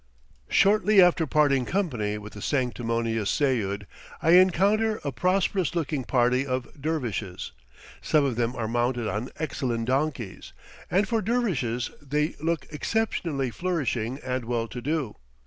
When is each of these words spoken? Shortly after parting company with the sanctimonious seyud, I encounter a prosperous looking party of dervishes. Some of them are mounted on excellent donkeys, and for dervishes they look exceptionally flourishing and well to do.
Shortly 0.49 0.99
after 0.99 1.27
parting 1.27 1.63
company 1.63 2.17
with 2.17 2.33
the 2.33 2.41
sanctimonious 2.41 3.29
seyud, 3.29 3.85
I 4.19 4.31
encounter 4.31 4.99
a 5.03 5.11
prosperous 5.11 5.75
looking 5.75 6.05
party 6.05 6.43
of 6.43 6.67
dervishes. 6.81 7.51
Some 8.01 8.25
of 8.25 8.35
them 8.35 8.55
are 8.55 8.67
mounted 8.67 9.07
on 9.07 9.29
excellent 9.37 9.85
donkeys, 9.85 10.53
and 10.89 11.07
for 11.07 11.21
dervishes 11.21 11.91
they 12.01 12.33
look 12.39 12.65
exceptionally 12.71 13.51
flourishing 13.51 14.17
and 14.23 14.45
well 14.45 14.67
to 14.69 14.81
do. 14.81 15.17